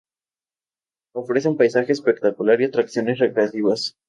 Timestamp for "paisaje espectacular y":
1.57-2.65